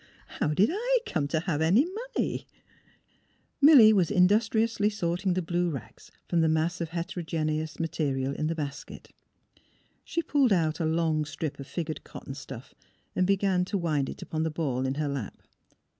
[0.39, 2.47] "But— but how did I come to have any money?"
[3.59, 6.81] 108 THE HEART OF PHILURA Milly was industriously sorting the blue rags from the mass
[6.81, 9.11] of heterogeneous material in the basket.
[10.03, 12.71] She pulled out a long strip of figured cot ton stuif
[13.15, 15.39] and began to wind it upon the ball in her lap.